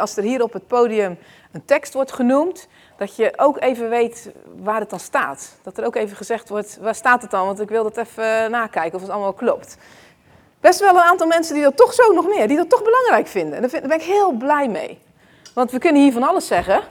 [0.00, 1.18] Als er hier op het podium
[1.52, 4.30] een tekst wordt genoemd, dat je ook even weet
[4.62, 5.58] waar het dan staat.
[5.62, 7.46] Dat er ook even gezegd wordt, waar staat het dan?
[7.46, 9.76] Want ik wil dat even nakijken of het allemaal klopt.
[10.60, 13.26] Best wel een aantal mensen die dat toch zo nog meer, die dat toch belangrijk
[13.26, 13.54] vinden.
[13.54, 14.98] En daar ben ik heel blij mee.
[15.54, 16.82] Want we kunnen hier van alles zeggen.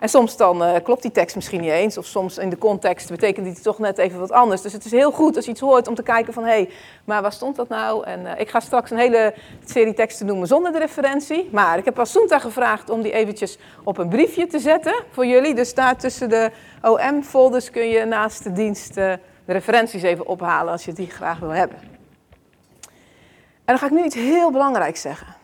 [0.00, 3.10] En soms dan uh, klopt die tekst misschien niet eens, of soms in de context
[3.10, 4.62] betekent die toch net even wat anders.
[4.62, 6.70] Dus het is heel goed als je iets hoort om te kijken van, hé, hey,
[7.04, 8.04] maar waar stond dat nou?
[8.04, 11.48] En uh, ik ga straks een hele serie teksten noemen zonder de referentie.
[11.52, 15.54] Maar ik heb Asunta gevraagd om die eventjes op een briefje te zetten voor jullie.
[15.54, 16.50] Dus daar tussen de
[16.82, 19.12] OM-folders kun je naast de dienst uh,
[19.44, 21.78] de referenties even ophalen als je die graag wil hebben.
[23.66, 25.34] En dan ga ik nu iets heel belangrijks zeggen.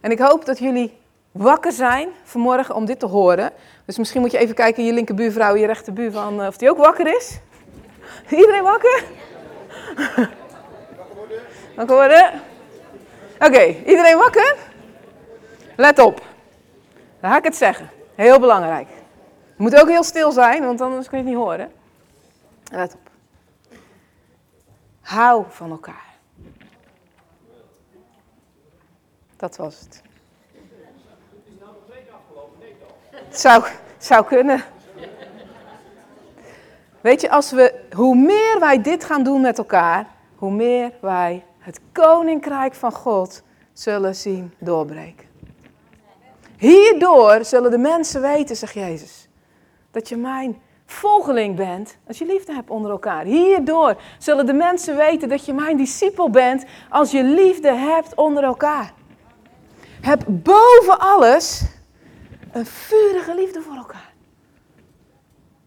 [0.00, 0.98] En ik hoop dat jullie
[1.36, 3.52] wakker zijn vanmorgen om dit te horen.
[3.84, 7.38] Dus misschien moet je even kijken je linkerbuurvrouw, je rechterbuurman, of die ook wakker is.
[8.30, 9.04] Iedereen wakker?
[11.76, 12.30] Wakker worden?
[13.38, 14.56] Oké, iedereen wakker?
[15.76, 16.22] Let op.
[17.20, 17.90] Dan ga ik het zeggen.
[18.14, 18.88] Heel belangrijk.
[19.48, 21.72] Het moet ook heel stil zijn, want anders kun je het niet horen.
[22.70, 23.10] Let op.
[25.00, 26.14] Hou van elkaar.
[29.36, 30.02] Dat was het.
[33.30, 33.64] Zou,
[33.98, 34.64] zou kunnen.
[37.00, 41.44] Weet je, als we, hoe meer wij dit gaan doen met elkaar, hoe meer wij
[41.58, 45.26] het koninkrijk van God zullen zien doorbreken.
[46.58, 49.28] Hierdoor zullen de mensen weten, zegt Jezus,
[49.90, 53.24] dat je mijn volgeling bent als je liefde hebt onder elkaar.
[53.24, 58.44] Hierdoor zullen de mensen weten dat je mijn discipel bent als je liefde hebt onder
[58.44, 58.92] elkaar.
[60.00, 61.62] Heb boven alles
[62.56, 64.12] een vurige liefde voor elkaar.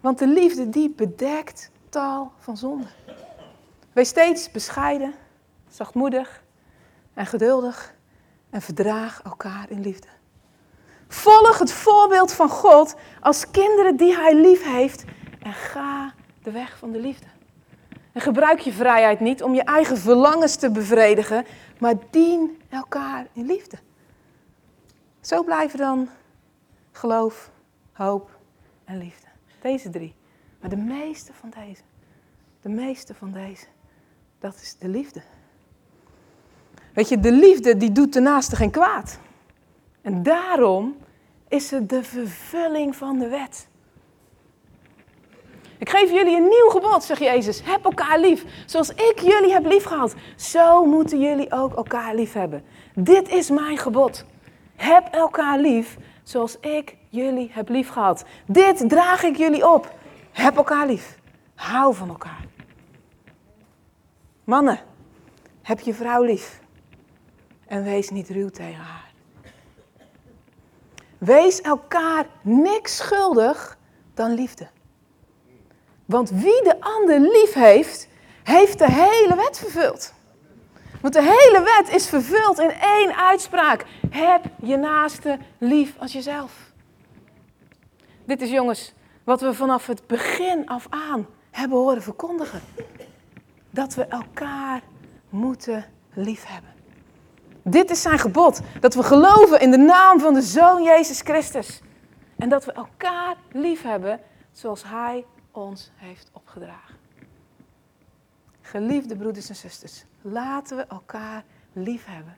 [0.01, 2.87] Want de liefde die bedekt taal van zonde.
[3.93, 5.13] Wees steeds bescheiden,
[5.69, 6.43] zachtmoedig
[7.13, 7.95] en geduldig
[8.49, 10.07] en verdraag elkaar in liefde.
[11.07, 15.03] Volg het voorbeeld van God als kinderen die Hij lief heeft
[15.41, 17.27] en ga de weg van de liefde.
[18.11, 21.45] En gebruik je vrijheid niet om je eigen verlangens te bevredigen,
[21.79, 23.77] maar dien elkaar in liefde.
[25.21, 26.09] Zo blijven dan
[26.91, 27.51] geloof,
[27.91, 28.39] hoop
[28.85, 29.27] en liefde.
[29.61, 30.15] Deze drie.
[30.59, 31.81] Maar de meeste van deze,
[32.61, 33.65] de meeste van deze,
[34.39, 35.21] dat is de liefde.
[36.93, 39.19] Weet je, de liefde die doet de naaste geen kwaad.
[40.01, 40.97] En daarom
[41.47, 43.67] is het de vervulling van de wet.
[45.77, 47.61] Ik geef jullie een nieuw gebod, zegt Jezus.
[47.63, 48.45] Heb elkaar lief.
[48.65, 52.63] Zoals ik jullie heb lief gehad, zo moeten jullie ook elkaar lief hebben.
[52.95, 54.25] Dit is mijn gebod.
[54.75, 55.97] Heb elkaar lief
[56.29, 58.23] zoals ik jullie heb lief gehad.
[58.45, 59.93] Dit draag ik jullie op.
[60.31, 61.19] Heb elkaar lief.
[61.55, 62.45] Hou van elkaar.
[64.43, 64.79] Mannen,
[65.61, 66.59] heb je vrouw lief.
[67.67, 69.11] En wees niet ruw tegen haar.
[71.17, 73.77] Wees elkaar niks schuldig
[74.13, 74.67] dan liefde.
[76.05, 78.07] Want wie de ander lief heeft,
[78.43, 80.13] heeft de hele wet vervuld.
[81.01, 83.85] Want de hele wet is vervuld in één uitspraak.
[84.09, 86.71] Heb je naaste lief als jezelf.
[88.25, 88.93] Dit is jongens
[89.23, 92.61] wat we vanaf het begin af aan hebben horen verkondigen.
[93.69, 94.81] Dat we elkaar
[95.29, 96.73] moeten liefhebben.
[97.63, 98.61] Dit is zijn gebod.
[98.79, 101.81] Dat we geloven in de naam van de Zoon Jezus Christus.
[102.37, 104.19] En dat we elkaar liefhebben
[104.51, 106.95] zoals Hij ons heeft opgedragen.
[108.61, 111.43] Geliefde broeders en zusters, laten we elkaar
[111.73, 112.37] liefhebben.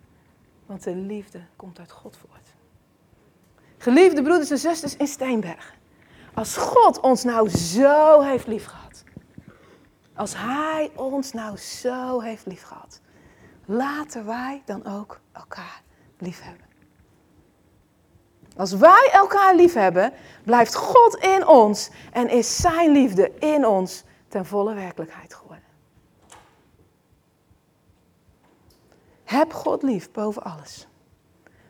[0.66, 2.54] Want de liefde komt uit God voort.
[3.78, 5.74] Geliefde broeders en zusters in Steenberg.
[6.34, 9.04] Als God ons nou zo heeft liefgehad.
[10.16, 13.02] Als Hij ons nou zo heeft liefgehad.
[13.66, 15.82] Laten wij dan ook elkaar
[16.18, 16.66] liefhebben.
[18.58, 20.14] Als wij elkaar liefhebben,
[20.44, 25.51] blijft God in ons en is Zijn liefde in ons ten volle werkelijkheid geworden.
[29.32, 30.88] Heb God lief boven alles.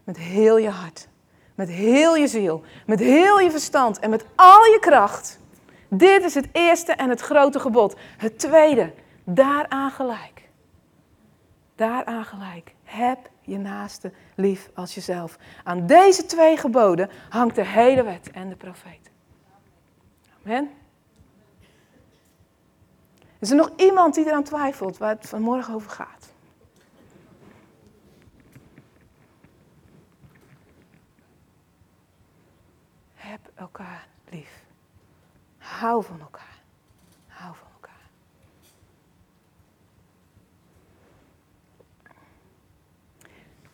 [0.04, 1.08] Met heel je hart,
[1.56, 5.40] met heel je ziel, met heel je verstand en met al je kracht.
[5.88, 7.96] Dit is het eerste en het grote gebod.
[8.18, 8.94] Het tweede,
[9.24, 10.50] daaraan gelijk.
[11.76, 12.74] Daaraan gelijk.
[12.84, 15.38] Heb je naaste lief als jezelf.
[15.64, 19.12] Aan deze twee geboden hangt de hele wet en de profeet.
[20.46, 20.70] Amen.
[23.40, 26.30] Is er nog iemand die eraan twijfelt waar het vanmorgen over gaat?
[33.32, 34.64] Heb elkaar lief.
[35.58, 36.60] Hou van elkaar.
[37.28, 37.92] Hou van elkaar.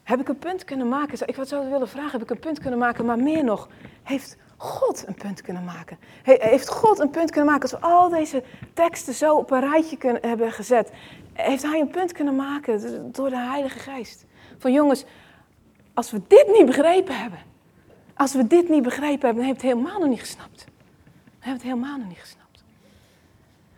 [0.04, 1.28] heb ik een punt kunnen maken?
[1.28, 3.06] Ik zou willen vragen, heb ik een punt kunnen maken?
[3.06, 3.68] Maar meer nog,
[4.04, 5.98] heeft God een punt kunnen maken?
[6.24, 8.44] Heeft God een punt kunnen maken als we al deze
[8.74, 10.92] teksten zo op een rijtje kunnen, hebben gezet?
[11.34, 14.26] Heeft Hij een punt kunnen maken door de Heilige Geest?
[14.58, 15.06] Van jongens,
[15.94, 17.40] als we dit niet begrepen hebben,
[18.18, 20.66] als we dit niet begrepen hebben, dan heb je het helemaal nog niet gesnapt.
[20.66, 22.64] Dan hebben we het helemaal nog niet gesnapt.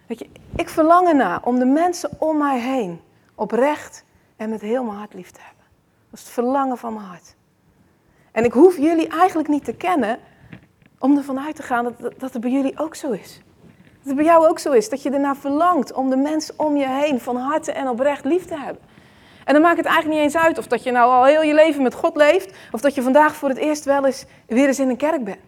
[0.07, 3.01] Weet je, ik verlang ernaar om de mensen om mij heen
[3.35, 4.03] oprecht
[4.35, 5.65] en met heel mijn hart lief te hebben.
[6.09, 7.35] Dat is het verlangen van mijn hart.
[8.31, 10.19] En ik hoef jullie eigenlijk niet te kennen
[10.99, 13.41] om ervan uit te gaan dat, dat het bij jullie ook zo is.
[13.97, 14.89] Dat het bij jou ook zo is.
[14.89, 18.45] Dat je ernaar verlangt om de mensen om je heen van harte en oprecht lief
[18.45, 18.81] te hebben.
[19.49, 21.53] En dan maakt het eigenlijk niet eens uit of dat je nou al heel je
[21.53, 24.79] leven met God leeft, of dat je vandaag voor het eerst wel eens weer eens
[24.79, 25.39] in een kerk bent.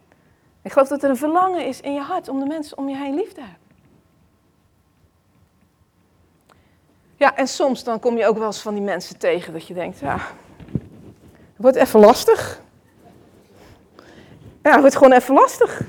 [0.61, 2.95] Ik geloof dat er een verlangen is in je hart om de mensen om je
[2.95, 3.57] heen lief te hebben.
[7.15, 9.73] Ja, en soms dan kom je ook wel eens van die mensen tegen dat je
[9.73, 10.17] denkt, ja,
[11.33, 12.61] het wordt even lastig.
[14.63, 15.81] Ja, het wordt gewoon even lastig.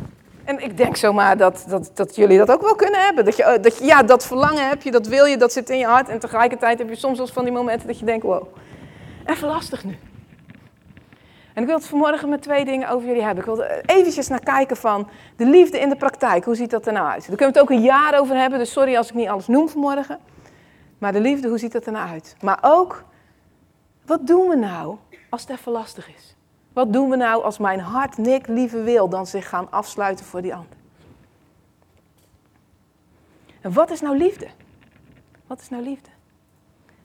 [0.45, 3.25] En ik denk zomaar dat, dat, dat jullie dat ook wel kunnen hebben.
[3.25, 5.79] Dat je, dat je, ja, dat verlangen heb je, dat wil je, dat zit in
[5.79, 6.09] je hart.
[6.09, 8.47] En tegelijkertijd heb je soms wel van die momenten dat je denkt, wow,
[9.27, 9.99] even lastig nu.
[11.55, 13.45] En ik wil het vanmorgen met twee dingen over jullie hebben.
[13.45, 16.45] Ik wil er eventjes naar kijken van de liefde in de praktijk.
[16.45, 17.27] Hoe ziet dat er nou uit?
[17.27, 19.47] Daar kunnen we het ook een jaar over hebben, dus sorry als ik niet alles
[19.47, 20.19] noem vanmorgen.
[20.99, 22.37] Maar de liefde, hoe ziet dat er nou uit?
[22.41, 23.05] Maar ook,
[24.07, 24.97] wat doen we nou
[25.31, 26.37] als het even lastig is?
[26.73, 30.43] Wat doen we nou als mijn hart niks liever wil dan zich gaan afsluiten voor
[30.43, 30.77] die ander?
[33.61, 34.49] En wat is nou liefde?
[35.47, 36.09] Wat is nou liefde?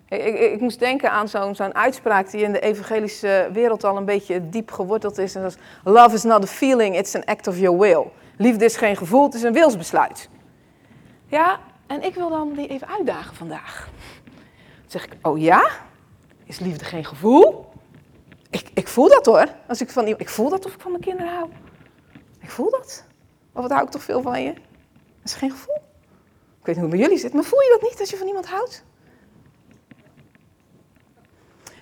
[0.10, 3.98] Ik, ik, ik moest denken aan zo'n zo'n uitspraak die in de evangelische wereld al
[3.98, 5.36] een beetje diep geworteld is.
[5.36, 8.06] En dat is, love is not a feeling, it's an act of your will.
[8.38, 10.30] Liefde is geen gevoel, het is een wilsbesluit.
[11.26, 13.90] Ja, en ik wil dan die even uitdagen vandaag.
[14.82, 15.70] Dan zeg ik, oh ja?
[16.46, 17.67] Is liefde geen gevoel?
[18.58, 19.48] Ik, ik voel dat hoor.
[19.68, 21.50] Als ik, van, ik voel dat of ik van mijn kinderen hou.
[22.42, 23.04] Ik voel dat.
[23.54, 24.54] Of wat hou ik toch veel van je?
[24.54, 25.76] Dat is geen gevoel.
[26.60, 28.18] Ik weet niet hoe het bij jullie zit, maar voel je dat niet als je
[28.18, 28.84] van iemand houdt?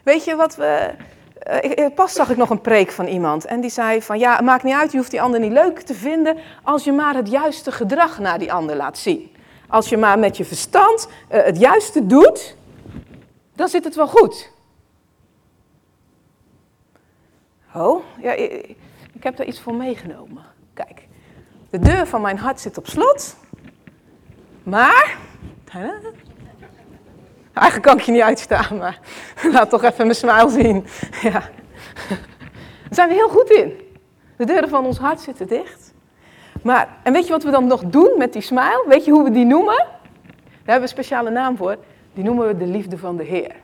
[0.04, 0.94] Weet je wat we.
[1.78, 4.64] Uh, pas zag ik nog een preek van iemand en die zei van ja, maakt
[4.64, 7.72] niet uit, je hoeft die ander niet leuk te vinden als je maar het juiste
[7.72, 9.36] gedrag naar die ander laat zien.
[9.68, 12.56] Als je maar met je verstand uh, het juiste doet,
[13.56, 14.54] dan zit het wel goed.
[17.76, 18.78] Oh, ja, ik,
[19.20, 20.44] heb daar iets voor meegenomen.
[20.74, 21.08] Kijk,
[21.70, 23.38] de deur van mijn hart zit op slot.
[24.64, 25.18] Maar,
[27.54, 29.00] eigenlijk kan ik je niet uitstaan, maar
[29.54, 30.86] laat toch even mijn smile zien.
[31.32, 31.44] Ja.
[32.10, 33.74] Daar zijn we heel goed in.
[34.38, 35.94] De deuren van ons hart zitten dicht.
[36.64, 38.86] Maar, en weet je wat we dan nog doen met die smile?
[38.88, 39.76] Weet je hoe we die noemen?
[39.76, 41.78] Daar hebben we een speciale naam voor.
[42.14, 43.56] Die noemen we de liefde van de Heer.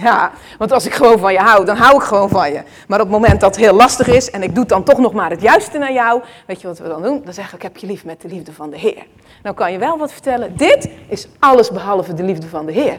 [0.00, 2.62] Ja, want als ik gewoon van je hou, dan hou ik gewoon van je.
[2.88, 5.12] Maar op het moment dat het heel lastig is en ik doe dan toch nog
[5.12, 7.22] maar het juiste naar jou, weet je wat we dan doen?
[7.24, 9.06] Dan zeg ik, ik heb je lief met de liefde van de Heer.
[9.42, 12.96] Nou kan je wel wat vertellen, dit is alles behalve de liefde van de Heer.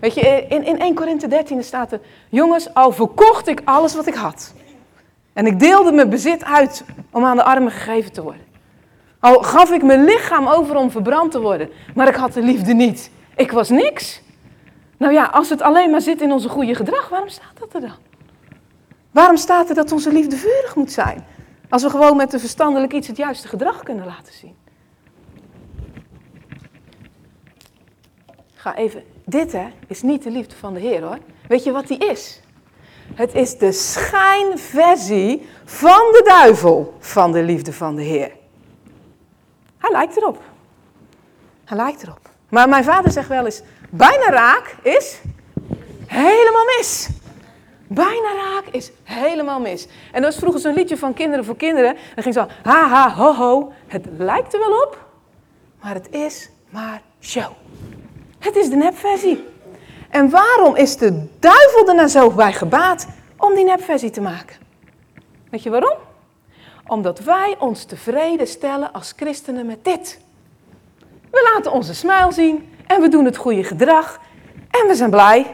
[0.00, 4.06] Weet je, in, in 1 Korinthe 13 staat er, jongens, al verkocht ik alles wat
[4.06, 4.52] ik had.
[5.32, 8.42] En ik deelde mijn bezit uit om aan de armen gegeven te worden.
[9.20, 12.72] Al gaf ik mijn lichaam over om verbrand te worden, maar ik had de liefde
[12.72, 13.10] niet.
[13.36, 14.22] Ik was niks.
[14.98, 17.80] Nou ja, als het alleen maar zit in onze goede gedrag, waarom staat dat er
[17.80, 17.96] dan?
[19.10, 21.26] Waarom staat er dat onze liefde vurig moet zijn?
[21.68, 24.56] Als we gewoon met de verstandelijk iets het juiste gedrag kunnen laten zien.
[28.54, 29.02] Ga even.
[29.24, 31.18] Dit hè, is niet de liefde van de Heer hoor.
[31.48, 32.40] Weet je wat die is?
[33.14, 38.32] Het is de schijnversie van de duivel van de liefde van de Heer.
[39.78, 40.42] Hij lijkt erop.
[41.64, 42.30] Hij lijkt erop.
[42.48, 43.62] Maar mijn vader zegt wel eens:
[43.96, 45.20] bijna raak is
[46.06, 47.08] helemaal mis.
[47.86, 49.86] Bijna raak is helemaal mis.
[50.12, 51.96] En dat was vroeger zo'n liedje van Kinderen voor Kinderen.
[52.14, 53.72] Dan ging zo, ha ha, ho ho.
[53.86, 55.06] Het lijkt er wel op,
[55.82, 57.52] maar het is maar show.
[58.38, 59.44] Het is de nepversie.
[60.10, 64.56] En waarom is de duivel er nou zo bij gebaat om die nepversie te maken?
[65.50, 65.98] Weet je waarom?
[66.86, 70.20] Omdat wij ons tevreden stellen als christenen met dit.
[71.30, 74.20] We laten onze smile zien en we doen het goede gedrag
[74.70, 75.46] en we zijn blij.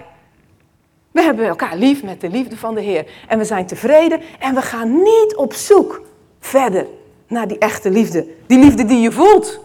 [1.11, 4.55] We hebben elkaar lief met de liefde van de Heer en we zijn tevreden en
[4.55, 6.03] we gaan niet op zoek
[6.41, 6.87] verder
[7.27, 8.27] naar die echte liefde.
[8.47, 9.61] Die liefde die je voelt.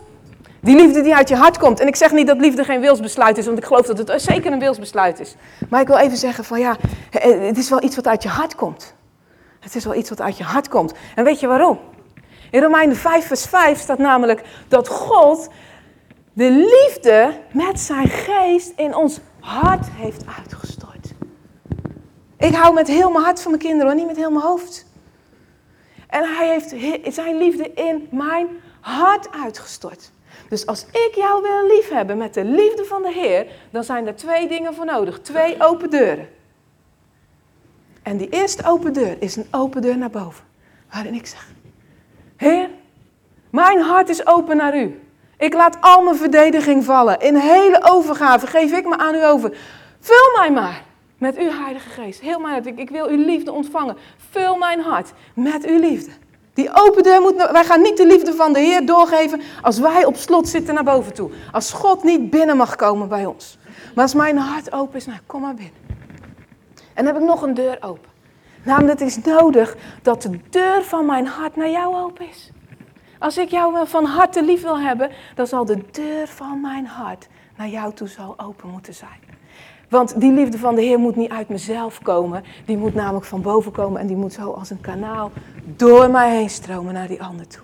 [0.60, 1.80] Die liefde die uit je hart komt.
[1.80, 4.52] En ik zeg niet dat liefde geen wilsbesluit is, want ik geloof dat het zeker
[4.52, 5.36] een wilsbesluit is.
[5.70, 6.78] Maar ik wil even zeggen van ja,
[7.20, 8.96] het is wel iets wat uit je hart komt.
[9.60, 10.94] Het is wel iets wat uit je hart komt.
[11.16, 11.80] En weet je waarom?
[12.52, 15.50] In Romeinen 5 vers 5 staat namelijk dat God
[16.36, 21.13] de liefde met zijn geest in ons hart heeft uitgestort.
[22.38, 24.86] Ik hou met heel mijn hart van mijn kinderen, maar niet met heel mijn hoofd.
[26.08, 26.75] En hij heeft
[27.15, 28.48] zijn liefde in mijn
[28.80, 30.12] hart uitgestort.
[30.50, 34.15] Dus als ik jou wil liefhebben met de liefde van de Heer, dan zijn er
[34.15, 35.20] twee dingen voor nodig.
[35.20, 36.30] Twee open deuren.
[38.04, 40.46] En die eerste open deur is een open deur naar boven.
[40.92, 41.48] Waarin ik zeg,
[42.36, 42.70] Heer,
[43.50, 45.00] mijn hart is open naar u.
[45.38, 47.20] Ik laat al mijn verdediging vallen.
[47.20, 49.58] In hele overgave geef ik me aan u over.
[50.00, 50.84] Vul mij maar
[51.18, 52.22] met uw Heilige Geest.
[52.22, 52.65] Heel mijn hart.
[52.65, 53.98] Ik, ik wil uw liefde ontvangen.
[54.30, 56.12] Vul mijn hart met uw liefde.
[56.54, 57.50] Die open deur moet.
[57.51, 60.84] Wij gaan niet de liefde van de Heer doorgeven als wij op slot zitten naar
[60.84, 61.32] boven toe.
[61.51, 63.58] Als God niet binnen mag komen bij ons.
[63.96, 65.84] Maar als mijn hart open is, nou kom maar binnen.
[66.94, 68.10] En dan heb ik nog een deur open.
[68.63, 72.51] Namelijk, het is nodig dat de deur van mijn hart naar jou open is.
[73.20, 77.28] Als ik jou van harte lief wil hebben, dan zal de deur van mijn hart
[77.58, 79.20] naar jou toe zal open moeten zijn.
[79.90, 82.44] Want die liefde van de Heer moet niet uit mezelf komen.
[82.66, 85.32] Die moet namelijk van boven komen en die moet zo als een kanaal
[85.66, 87.64] door mij heen stromen naar die ander toe.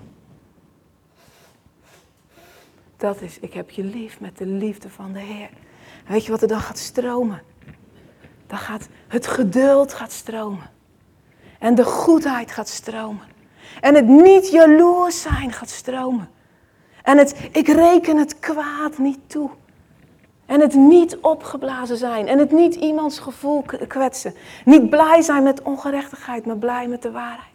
[2.97, 5.49] Dat is, ik heb je lief met de liefde van de Heer.
[6.05, 7.41] En weet je wat er dan gaat stromen?
[8.47, 10.69] Dan gaat het geduld gaat stromen.
[11.59, 13.30] En de goedheid gaat stromen.
[13.79, 16.29] En het niet jaloers zijn gaat stromen.
[17.03, 19.49] En het ik reken het kwaad niet toe.
[20.45, 22.27] En het niet opgeblazen zijn.
[22.27, 24.35] En het niet iemands gevoel kwetsen.
[24.65, 27.49] Niet blij zijn met ongerechtigheid, maar blij met de waarheid.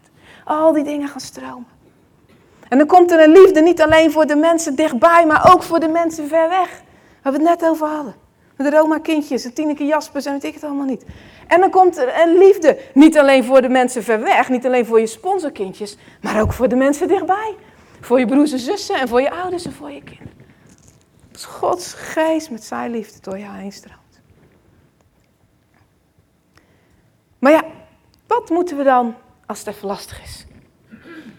[0.44, 1.66] Al die dingen gaan stromen.
[2.68, 5.80] En dan komt er een liefde niet alleen voor de mensen dichtbij, maar ook voor
[5.80, 6.82] de mensen ver weg.
[7.22, 8.14] Waar we het net over hadden.
[8.56, 11.04] De Roma-kindjes, de Tineke Jaspers en weet ik het allemaal niet.
[11.46, 12.78] En dan komt er een liefde.
[12.94, 16.68] Niet alleen voor de mensen ver weg, niet alleen voor je sponsorkindjes, maar ook voor
[16.68, 17.54] de mensen dichtbij.
[18.00, 20.32] Voor je broers en zussen en voor je ouders en voor je kinderen.
[21.32, 24.20] Als Gods geest met zijn liefde door jou heen stroomt.
[27.38, 27.62] Maar ja,
[28.26, 29.14] wat moeten we dan
[29.46, 30.46] als het even lastig is?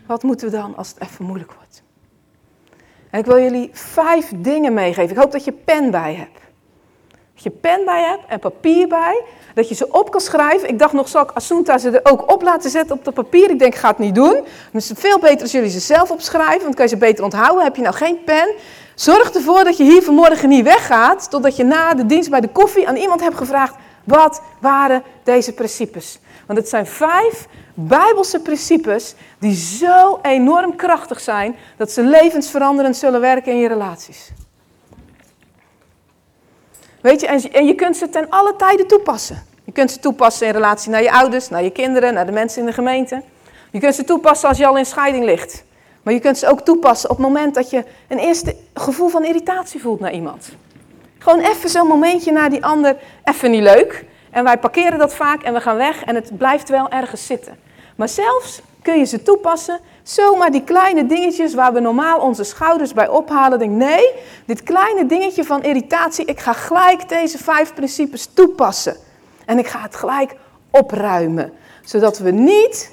[0.08, 1.84] Wat moeten we dan als het even moeilijk wordt?
[3.12, 5.16] Ik wil jullie vijf dingen meegeven.
[5.16, 6.40] Ik hoop dat je pen bij hebt.
[7.40, 9.22] Je pen bij hebt en papier bij.
[9.54, 10.70] Dat je ze op kan schrijven.
[10.70, 13.50] Ik dacht nog, zal ik Asunta ze er ook op laten zetten op dat papier?
[13.50, 14.34] Ik denk, ga het niet doen.
[14.34, 16.50] Dan is het veel beter als jullie ze zelf opschrijven.
[16.50, 17.64] Want dan kan je ze beter onthouden.
[17.64, 18.54] Heb je nou geen pen?
[18.96, 21.30] Zorg ervoor dat je hier vanmorgen niet weggaat.
[21.30, 23.76] Totdat je na de dienst bij de koffie aan iemand hebt gevraagd.
[24.04, 26.20] Wat waren deze principes?
[26.46, 27.48] Want het zijn vijf
[27.80, 34.32] Bijbelse principes die zo enorm krachtig zijn dat ze levensveranderend zullen werken in je relaties.
[37.08, 39.44] Weet je, en je kunt ze ten alle tijden toepassen.
[39.64, 42.60] Je kunt ze toepassen in relatie naar je ouders, naar je kinderen, naar de mensen
[42.60, 43.22] in de gemeente.
[43.72, 45.64] Je kunt ze toepassen als je al in scheiding ligt.
[46.04, 49.26] Maar je kunt ze ook toepassen op het moment dat je een eerste gevoel van
[49.26, 50.50] irritatie voelt naar iemand.
[51.18, 54.06] Gewoon even zo'n momentje naar die ander, even niet leuk.
[54.32, 57.58] En wij parkeren dat vaak en we gaan weg en het blijft wel ergens zitten.
[57.96, 62.94] Maar zelfs kun je ze toepassen, zomaar die kleine dingetjes waar we normaal onze schouders
[62.94, 63.60] bij ophalen.
[63.60, 64.12] Denk nee,
[64.46, 68.96] dit kleine dingetje van irritatie, ik ga gelijk deze vijf principes toepassen.
[69.46, 70.36] En ik ga het gelijk
[70.72, 71.54] opruimen.
[71.84, 72.92] Zodat we niet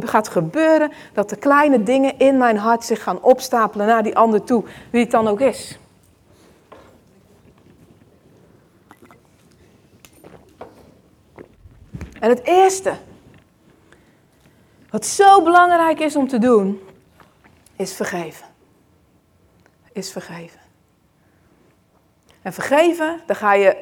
[0.00, 4.44] gaat gebeuren dat de kleine dingen in mijn hart zich gaan opstapelen naar die ander
[4.44, 5.78] toe, wie het dan ook is.
[12.20, 12.92] En het eerste
[14.96, 16.80] wat zo belangrijk is om te doen,
[17.76, 18.46] is vergeven.
[19.92, 20.60] Is vergeven.
[22.42, 23.76] En vergeven, dan ga je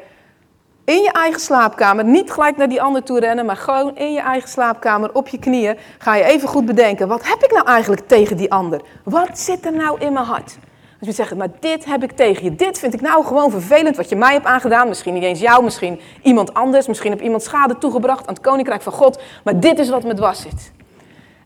[0.84, 4.20] in je eigen slaapkamer, niet gelijk naar die ander toe rennen, maar gewoon in je
[4.20, 8.08] eigen slaapkamer op je knieën, ga je even goed bedenken, wat heb ik nou eigenlijk
[8.08, 8.80] tegen die ander?
[9.04, 10.58] Wat zit er nou in mijn hart?
[10.98, 13.96] Als je zegt, maar dit heb ik tegen je, dit vind ik nou gewoon vervelend
[13.96, 17.42] wat je mij hebt aangedaan, misschien niet eens jou, misschien iemand anders, misschien heb iemand
[17.42, 20.72] schade toegebracht aan het koninkrijk van God, maar dit is wat me dwars zit.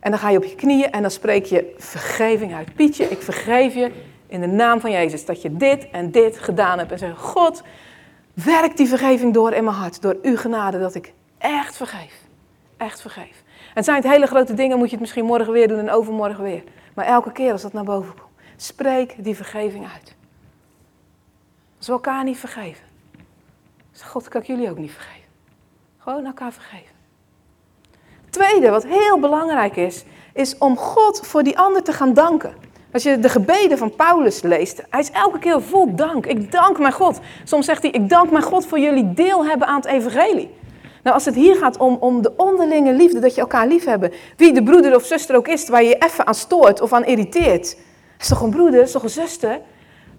[0.01, 2.75] En dan ga je op je knieën en dan spreek je vergeving uit.
[2.75, 3.93] Pietje, ik vergeef je
[4.27, 6.93] in de naam van Jezus dat je dit en dit gedaan hebt.
[6.93, 7.63] En zeg, God,
[8.33, 10.03] werk die vergeving door in mijn hart.
[10.03, 12.15] Door uw genade dat ik echt vergeef.
[12.77, 13.43] Echt vergeef.
[13.75, 16.45] En zijn het hele grote dingen, moet je het misschien morgen weer doen en overmorgen
[16.45, 16.63] weer.
[16.95, 20.15] Maar elke keer als dat naar boven komt, spreek die vergeving uit.
[21.79, 22.87] Als we elkaar niet vergeven.
[24.03, 25.29] God, kan ik jullie ook niet vergeven.
[25.99, 26.98] Gewoon elkaar vergeven.
[28.39, 32.55] Tweede, wat heel belangrijk is, is om God voor die ander te gaan danken.
[32.93, 36.27] Als je de gebeden van Paulus leest, hij is elke keer vol dank.
[36.27, 37.19] Ik dank mijn God.
[37.45, 40.51] Soms zegt hij, ik dank mijn God voor jullie deel hebben aan het evangelie.
[41.03, 44.13] Nou, als het hier gaat om, om de onderlinge liefde, dat je elkaar lief hebben,
[44.37, 47.05] wie de broeder of zuster ook is waar je je even aan stoort of aan
[47.05, 47.77] irriteert,
[48.19, 49.61] is toch een broeder, is toch een zuster?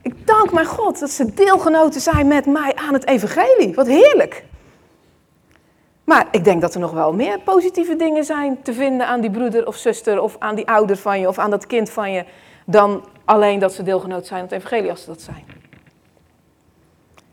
[0.01, 3.75] Ik dank mijn God dat ze deelgenoten zijn met mij aan het evangelie.
[3.75, 4.43] Wat heerlijk.
[6.09, 9.31] Maar ik denk dat er nog wel meer positieve dingen zijn te vinden aan die
[9.31, 12.25] broeder of zuster of aan die ouder van je of aan dat kind van je,
[12.65, 15.45] dan alleen dat ze deelgenoot zijn aan het evangelie als ze dat zijn.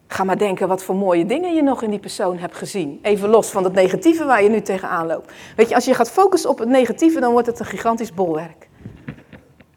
[0.07, 2.99] Ga maar denken wat voor mooie dingen je nog in die persoon hebt gezien.
[3.03, 5.33] Even los van het negatieve waar je nu tegenaan loopt.
[5.57, 8.69] Weet je, als je gaat focussen op het negatieve, dan wordt het een gigantisch bolwerk.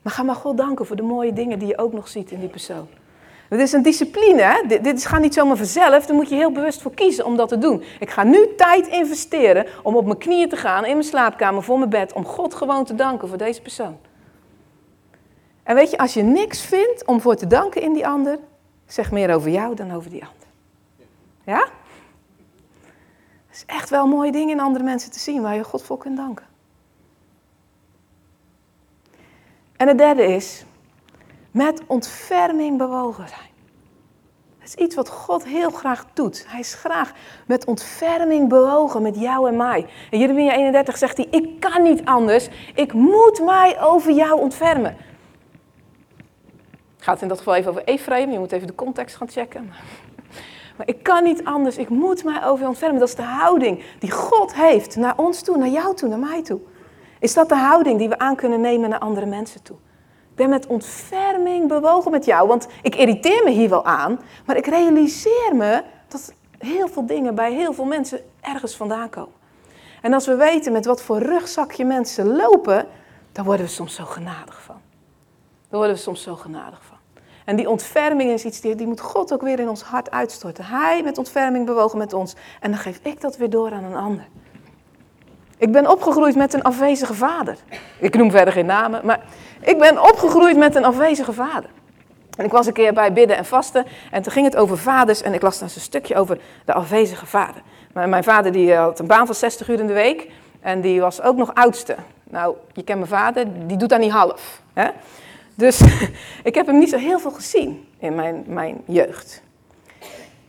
[0.01, 2.39] Maar ga maar God danken voor de mooie dingen die je ook nog ziet in
[2.39, 2.88] die persoon.
[3.50, 4.79] Het is een discipline, hè?
[4.82, 6.06] Dit, gaat niet zomaar vanzelf.
[6.06, 7.84] Daar moet je heel bewust voor kiezen om dat te doen.
[8.00, 11.77] Ik ga nu tijd investeren om op mijn knieën te gaan in mijn slaapkamer voor
[11.77, 12.13] mijn bed.
[12.13, 13.98] Om God gewoon te danken voor deze persoon.
[15.63, 18.39] En weet je, als je niks vindt om voor te danken in die ander,
[18.86, 20.48] zeg meer over jou dan over die ander.
[21.44, 21.68] Ja?
[23.48, 25.98] Het is echt wel mooie dingen in andere mensen te zien waar je God voor
[25.98, 26.46] kunt danken.
[29.77, 30.65] En het derde is,
[31.51, 33.50] met ontferming bewogen zijn.
[34.60, 36.46] Dat is iets wat God heel graag doet.
[36.48, 37.12] Hij is graag
[37.48, 39.86] met ontferming bewogen met jou en mij.
[40.10, 42.50] In Jeremia 31 zegt hij, ik kan niet anders.
[42.75, 44.98] Ik moet mij over jou ontfermen.
[46.96, 48.32] Het gaat in dat geval even over Ephraim.
[48.32, 49.70] Je moet even de context gaan checken.
[50.77, 51.77] Maar ik kan niet anders.
[51.77, 53.00] Ik moet mij over je ontfermen.
[53.00, 56.44] Dat is de houding die God heeft naar ons toe, naar jou toe, naar mij
[56.44, 56.60] toe.
[57.20, 59.77] Is dat de houding die we aan kunnen nemen naar andere mensen toe?
[60.39, 62.48] Ben met ontferming bewogen met jou.
[62.48, 67.36] Want ik irriteer me hier wel aan, maar ik realiseer me dat heel veel dingen
[67.36, 69.34] bij heel veel mensen ergens vandaan komen.
[70.01, 72.86] En als we weten met wat voor rugzakje mensen lopen,
[73.31, 74.81] dan worden we soms zo genadig van.
[75.69, 76.98] Dan worden we soms zo genadig van.
[77.46, 80.65] En die ontferming is iets die, die moet God ook weer in ons hart uitstorten.
[80.65, 82.36] Hij met ontferming bewogen met ons.
[82.60, 84.27] En dan geef ik dat weer door aan een ander.
[85.60, 87.58] Ik ben opgegroeid met een afwezige vader.
[88.00, 89.20] Ik noem verder geen namen, maar
[89.62, 91.70] ik ben opgegroeid met een afwezige vader.
[92.38, 95.22] En ik was een keer bij bidden en vasten en toen ging het over vaders
[95.22, 97.62] en ik las daar een stukje over de afwezige vader.
[97.94, 101.01] Mijn vader die eh, had een baan van 60 uur in de week en die
[101.01, 101.96] was ook nog oudste.
[102.24, 104.62] Nou, je kent mijn vader, die doet dat niet half.
[104.74, 104.89] Hè?
[105.56, 105.82] Dus
[106.43, 109.41] ik heb hem niet zo heel veel gezien in mijn, mijn jeugd.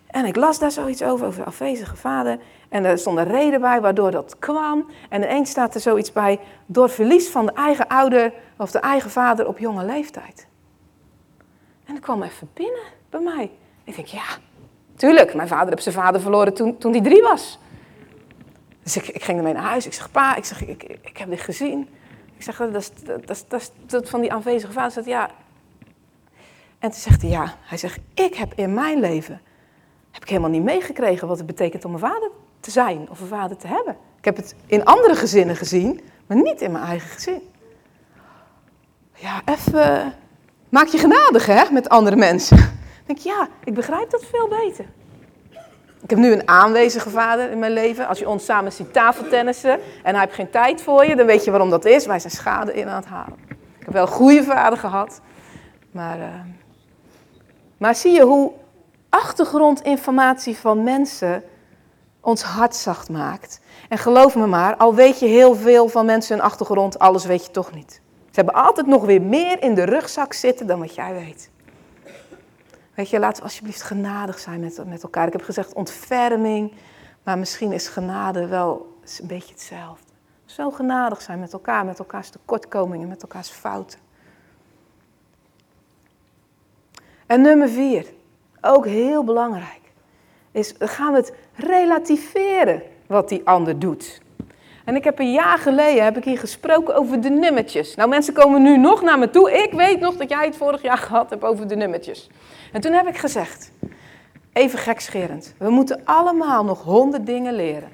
[0.07, 2.39] En ik las daar zoiets over, over de afwezige vader.
[2.71, 4.91] En er stond een reden bij waardoor dat kwam.
[5.09, 9.11] En ineens staat er zoiets bij, door verlies van de eigen ouder of de eigen
[9.11, 10.47] vader op jonge leeftijd.
[11.85, 13.51] En dat kwam even binnen bij mij.
[13.85, 14.25] Ik denk, ja,
[14.97, 17.59] tuurlijk, mijn vader heeft zijn vader verloren toen, toen hij drie was.
[18.83, 19.87] Dus ik, ik ging ermee naar huis.
[19.87, 21.89] Ik zeg, pa, ik, zeg, ik, ik, heb dit gezien.
[22.37, 24.91] Ik zeg, dat is, dat, dat, dat van die aanwezige vader.
[24.91, 25.31] Zegt, ja.
[26.79, 27.55] En toen zegt hij, ja.
[27.61, 29.41] Hij zegt, ik heb in mijn leven,
[30.11, 32.31] heb ik helemaal niet meegekregen wat het betekent om een vader
[32.61, 33.97] te zijn of een vader te hebben.
[34.19, 37.43] Ik heb het in andere gezinnen gezien, maar niet in mijn eigen gezin.
[39.15, 40.15] Ja, even.
[40.69, 42.57] Maak je genadig, hè, met andere mensen.
[42.57, 44.85] Ik denk, ja, ik begrijp dat veel beter.
[46.03, 48.07] Ik heb nu een aanwezige vader in mijn leven.
[48.07, 51.45] Als je ons samen ziet tafeltennissen en hij heeft geen tijd voor je, dan weet
[51.45, 52.07] je waarom dat is.
[52.07, 53.39] Wij zijn schade in aan het halen.
[53.79, 55.21] Ik heb wel een goede vader gehad.
[55.91, 56.25] Maar, uh,
[57.77, 58.53] maar zie je hoe
[59.09, 61.43] achtergrondinformatie van mensen
[62.21, 63.61] ons hart zacht maakt.
[63.89, 67.45] En geloof me maar, al weet je heel veel van mensen hun achtergrond, alles weet
[67.45, 68.01] je toch niet.
[68.31, 71.51] Ze hebben altijd nog weer meer in de rugzak zitten dan wat jij weet.
[72.95, 75.27] Weet je, we alsjeblieft genadig zijn met, met elkaar.
[75.27, 76.73] Ik heb gezegd ontferming,
[77.23, 80.13] maar misschien is genade wel een beetje hetzelfde.
[80.45, 83.99] Zo genadig zijn met elkaar, met elkaars tekortkomingen, met elkaars fouten.
[87.27, 88.07] En nummer vier,
[88.61, 89.81] ook heel belangrijk
[90.51, 94.21] is, gaan we het relativeren wat die ander doet.
[94.85, 97.95] En ik heb een jaar geleden heb ik hier gesproken over de nummertjes.
[97.95, 99.53] Nou, mensen komen nu nog naar me toe.
[99.53, 102.31] Ik weet nog dat jij het vorig jaar gehad hebt over de nummertjes.
[102.73, 103.73] En toen heb ik gezegd,
[104.53, 107.89] even gekscherend, we moeten allemaal nog honderd dingen leren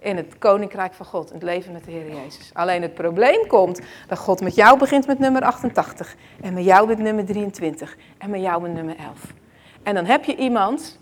[0.00, 2.50] in het koninkrijk van God, in het leven met de Heer Jezus.
[2.52, 6.86] Alleen het probleem komt dat God met jou begint met nummer 88 en met jou
[6.86, 9.34] met nummer 23 en met jou met nummer 11.
[9.82, 10.97] En dan heb je iemand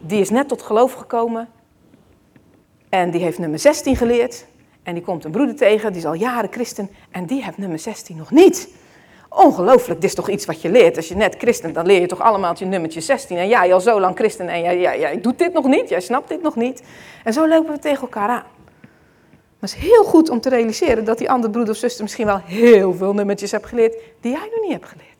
[0.00, 1.48] die is net tot geloof gekomen.
[2.88, 4.46] En die heeft nummer 16 geleerd.
[4.82, 6.90] En die komt een broeder tegen, die is al jaren christen.
[7.10, 8.68] En die heeft nummer 16 nog niet.
[9.28, 10.96] Ongelooflijk, dit is toch iets wat je leert.
[10.96, 13.36] Als je net christen, dan leer je toch allemaal je nummertje 16.
[13.36, 16.00] En jij al zo lang christen en jij, jij, jij doet dit nog niet, jij
[16.00, 16.82] snapt dit nog niet.
[17.24, 18.44] En zo lopen we tegen elkaar aan.
[19.58, 22.26] Maar het is heel goed om te realiseren dat die andere broeder of zuster misschien
[22.26, 25.15] wel heel veel nummertjes hebt geleerd die jij nog niet hebt geleerd.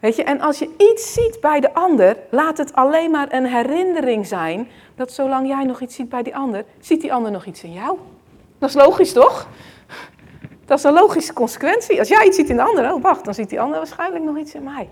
[0.00, 3.46] Weet je, en als je iets ziet bij de ander, laat het alleen maar een
[3.46, 7.44] herinnering zijn dat zolang jij nog iets ziet bij die ander, ziet die ander nog
[7.44, 7.98] iets in jou.
[8.58, 9.48] Dat is logisch, toch?
[10.64, 11.98] Dat is een logische consequentie.
[11.98, 14.38] Als jij iets ziet in de ander, oh wacht, dan ziet die ander waarschijnlijk nog
[14.38, 14.88] iets in mij.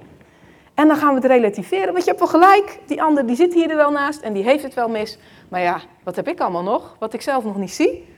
[0.75, 1.93] En dan gaan we het relativeren.
[1.93, 4.43] Want je hebt wel gelijk, die ander die zit hier er wel naast en die
[4.43, 5.19] heeft het wel mis.
[5.49, 6.97] Maar ja, wat heb ik allemaal nog?
[6.99, 8.17] Wat ik zelf nog niet zie.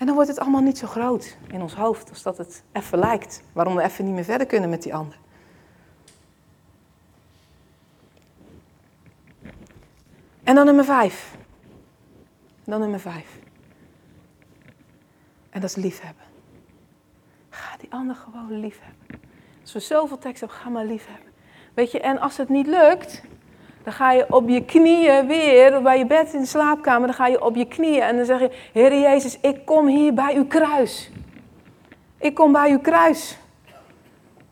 [0.00, 2.98] En dan wordt het allemaal niet zo groot in ons hoofd als dat het even
[2.98, 3.42] lijkt.
[3.52, 5.18] Waarom we even niet meer verder kunnen met die ander.
[10.44, 11.36] En dan nummer vijf.
[12.64, 13.38] En dan nummer vijf.
[15.50, 16.24] En dat is liefhebben.
[17.48, 19.20] Ga die ander gewoon liefhebben.
[19.60, 21.32] Als we zoveel tekst hebben, ga maar liefhebben.
[21.74, 23.22] Weet je, en als het niet lukt,
[23.90, 27.26] dan ga je op je knieën weer, bij je bed in de slaapkamer, dan ga
[27.26, 30.46] je op je knieën en dan zeg je, Heer Jezus, ik kom hier bij uw
[30.46, 31.10] kruis.
[32.18, 33.38] Ik kom bij uw kruis.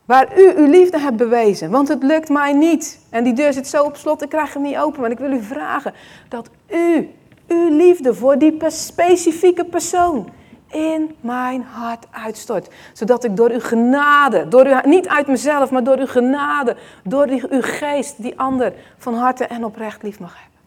[0.05, 1.71] Waar u uw liefde hebt bewezen.
[1.71, 3.01] Want het lukt mij niet.
[3.11, 5.01] En die deur zit zo op slot, ik krijg hem niet open.
[5.01, 5.95] Maar ik wil u vragen
[6.29, 7.11] dat u
[7.49, 10.29] uw liefde voor die specifieke persoon
[10.71, 12.69] in mijn hart uitstort.
[12.93, 17.27] Zodat ik door uw genade, door uw, niet uit mezelf, maar door uw genade, door
[17.29, 20.59] uw geest, die ander van harte en oprecht lief mag hebben.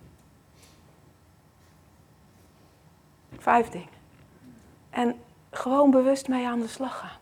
[3.37, 3.87] Vijf dingen.
[4.89, 5.15] En
[5.51, 7.19] gewoon bewust mee aan de slag gaan.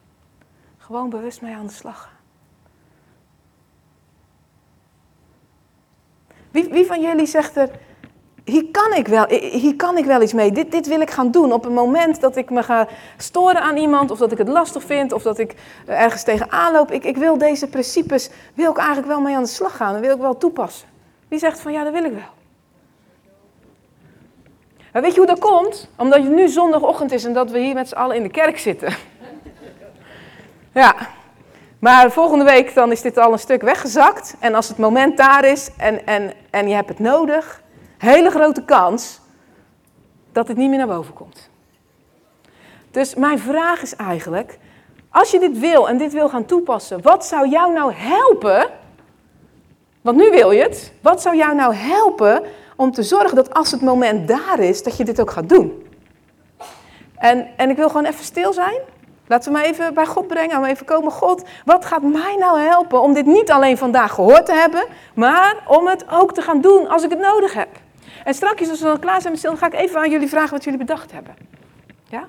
[0.78, 2.18] Gewoon bewust mee aan de slag gaan.
[6.52, 7.70] Wie, wie van jullie zegt er,
[8.50, 10.52] hier kan ik wel, hier kan ik wel iets mee.
[10.52, 11.54] Dit, dit wil ik gaan doen.
[11.54, 14.84] Op het moment dat ik me ga storen aan iemand, of dat ik het lastig
[14.84, 16.92] vind, of dat ik ergens tegenaan loop.
[16.92, 19.94] Ik, ik wil deze principes, wil ik eigenlijk wel mee aan de slag gaan.
[19.94, 20.88] Dat wil ik wel toepassen.
[21.28, 22.38] Wie zegt van ja, dat wil ik wel.
[24.92, 25.90] En weet je hoe dat komt?
[25.96, 28.60] Omdat het nu zondagochtend is en dat we hier met z'n allen in de kerk
[28.60, 28.94] zitten.
[30.74, 30.96] Ja,
[31.80, 34.36] maar volgende week dan is dit al een stuk weggezakt.
[34.40, 37.62] En als het moment daar is en, en, en je hebt het nodig,
[38.00, 39.20] hele grote kans
[40.32, 41.50] dat het niet meer naar boven komt.
[42.92, 44.60] Dus mijn vraag is eigenlijk,
[45.10, 48.70] als je dit wil en dit wil gaan toepassen, wat zou jou nou helpen?
[50.02, 50.94] Want nu wil je het.
[51.02, 52.44] Wat zou jou nou helpen
[52.76, 55.88] om te zorgen dat als het moment daar is, dat je dit ook gaat doen?
[57.16, 58.80] En, en ik wil gewoon even stil zijn.
[59.28, 60.62] Laten we maar even bij God brengen.
[60.62, 64.46] We even komen, God, wat gaat mij nou helpen om dit niet alleen vandaag gehoord
[64.46, 64.84] te hebben,
[65.14, 67.70] maar om het ook te gaan doen als ik het nodig heb.
[68.24, 70.52] En straks, als we dan klaar zijn met stil, ga ik even aan jullie vragen
[70.52, 71.36] wat jullie bedacht hebben.
[72.10, 72.28] Ja?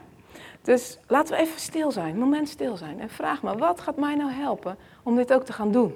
[0.62, 3.00] Dus laten we even stil zijn, een moment stil zijn.
[3.00, 5.94] En vraag me, wat gaat mij nou helpen om dit ook te gaan doen?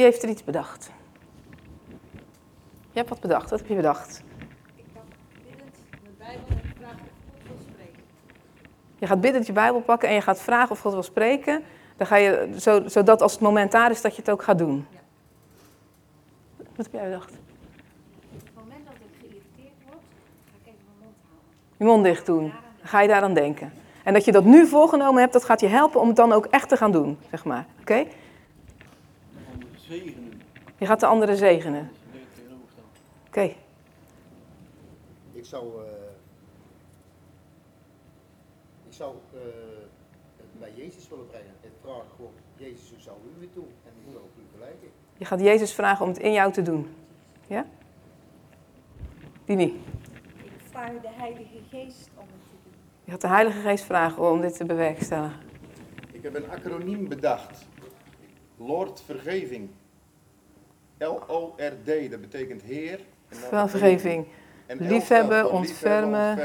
[0.00, 0.90] Wie heeft er iets bedacht?
[2.90, 3.50] Je hebt wat bedacht.
[3.50, 4.22] Wat heb je bedacht?
[4.76, 8.02] Ik ga biddend mijn Bijbel en vragen of God wil spreken.
[8.98, 11.62] Je gaat biddend je Bijbel pakken en je gaat vragen of God wil spreken.
[11.96, 14.58] Dan ga je, zo, zodat als het moment daar is, dat je het ook gaat
[14.58, 14.86] doen.
[16.56, 17.30] Wat heb jij bedacht?
[17.30, 20.02] Op het moment dat ik geïrriteerd word,
[20.50, 21.76] ga ik even mijn mond houden.
[21.76, 22.52] Je mond dicht doen.
[22.82, 23.72] Ga je daar aan denken.
[24.04, 26.46] En dat je dat nu voorgenomen hebt, dat gaat je helpen om het dan ook
[26.46, 27.66] echt te gaan doen, zeg maar.
[27.80, 28.06] Oké?
[29.90, 30.42] Zegenen.
[30.78, 31.90] Je gaat de anderen zegenen.
[33.26, 33.54] Oké.
[35.32, 35.88] Ik zou, uh,
[38.86, 39.40] ik zou uh,
[40.36, 41.54] het bij Jezus willen brengen.
[41.60, 43.68] En vragen gewoon, Jezus, hoe zou u het doen?
[43.84, 44.76] En hoe ook u gelijk
[45.16, 46.86] Je gaat Jezus vragen om het in jou te doen.
[47.46, 47.66] Ja?
[49.44, 49.80] Dini.
[50.44, 52.72] Ik vraag de Heilige Geest om het te doen.
[53.04, 55.40] Je gaat de Heilige Geest vragen om dit te bewerkstelligen.
[56.12, 57.66] Ik heb een acroniem bedacht.
[58.56, 59.70] Lord Vergeving.
[61.00, 63.00] L-O-R-D, dat betekent Heer.
[63.66, 64.26] Vergeving.
[64.78, 66.38] Liefhebben, ontfermen,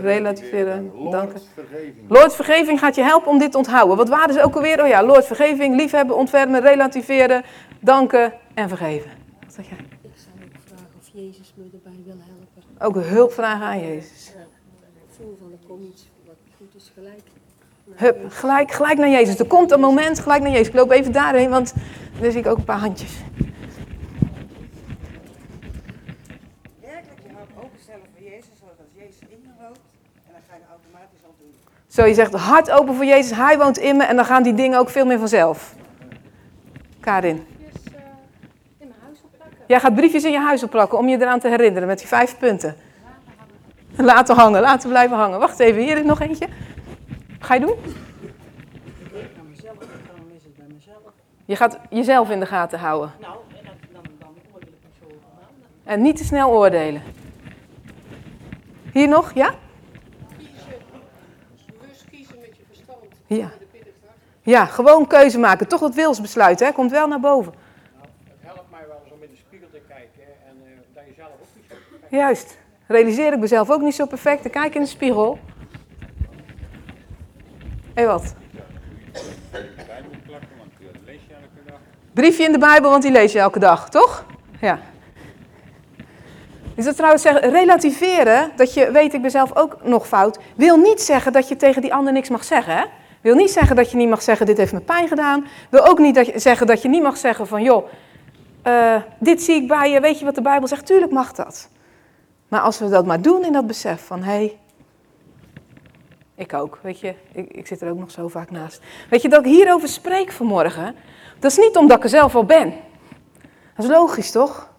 [0.00, 1.40] relativeren, danken.
[1.54, 2.08] Vergeving.
[2.08, 3.96] Lord vergeving gaat je helpen om dit te onthouden.
[3.96, 4.82] Wat waren ze ook alweer?
[4.82, 7.44] Oh ja, Lord vergeving, liefhebben, ontfermen, relativeren,
[7.80, 9.10] danken en vergeven.
[9.40, 9.78] Wat zeg jij?
[10.02, 12.98] Ik zou ook vragen of Jezus me erbij wil helpen.
[12.98, 14.28] Ook hulp vragen aan Jezus.
[14.28, 17.22] ik voel van er komt iets wat goed is gelijk.
[17.94, 19.38] Hup, gelijk, gelijk naar Jezus.
[19.38, 20.68] Er komt een moment gelijk naar Jezus.
[20.68, 21.74] Ik loop even daarheen, want
[22.20, 23.20] dan zie ik ook een paar handjes.
[31.92, 34.54] Zo, je zegt hart open voor Jezus, Hij woont in me en dan gaan die
[34.54, 35.74] dingen ook veel meer vanzelf.
[37.00, 37.46] Karin.
[37.58, 37.98] Dus uh,
[38.78, 39.58] in mijn huis oppakken.
[39.66, 42.38] Jij gaat briefjes in je huis opplakken om je eraan te herinneren met die vijf
[42.38, 42.76] punten.
[43.96, 45.38] Laten hangen, laten blijven hangen.
[45.38, 46.48] Wacht even, hier is nog eentje.
[47.38, 47.76] Ga je doen?
[47.76, 51.12] Naar mezelf, dan is het bij mezelf.
[51.44, 53.12] Je gaat jezelf in de gaten houden.
[53.20, 55.06] Nou, en dan, dan, dan oordeel ik zo.
[55.84, 57.02] En niet te snel oordelen.
[58.92, 59.54] Hier nog, ja?
[61.80, 62.98] Bewust kiezen met je verstand.
[63.26, 63.50] Ja.
[64.42, 65.68] Ja, gewoon keuze maken.
[65.68, 66.72] Toch dat wilsbesluit, hè?
[66.72, 67.52] Komt wel naar boven.
[67.52, 71.04] Nou, het helpt mij wel eens om in de spiegel te kijken en eh, dat
[71.06, 72.58] je zelf ook niet zo perfect Juist.
[72.86, 74.44] Realiseer ik mezelf ook niet zo perfect.
[74.44, 75.38] Ik kijk in de spiegel.
[77.94, 78.34] Hé, wat?
[79.52, 81.78] Je elke dag.
[82.12, 84.24] Briefje in de Bijbel, want die lees je elke dag, toch?
[84.60, 84.78] Ja.
[86.76, 90.76] Ik zou trouwens zeggen, relativeren, dat je weet, ik ben zelf ook nog fout, wil
[90.76, 92.76] niet zeggen dat je tegen die ander niks mag zeggen.
[92.76, 92.84] Hè?
[93.20, 95.46] Wil niet zeggen dat je niet mag zeggen, dit heeft me pijn gedaan.
[95.70, 97.88] Wil ook niet dat je, zeggen dat je niet mag zeggen van, joh,
[98.62, 100.86] eh, dit zie ik bij je, weet je wat de Bijbel zegt?
[100.86, 101.68] Tuurlijk mag dat.
[102.48, 104.58] Maar als we dat maar doen in dat besef van, hé, hey,
[106.34, 108.80] ik ook, weet je, ik, ik zit er ook nog zo vaak naast.
[109.10, 110.94] Weet je, dat ik hierover spreek vanmorgen,
[111.38, 112.74] dat is niet omdat ik er zelf al ben.
[113.76, 114.71] Dat is logisch, toch?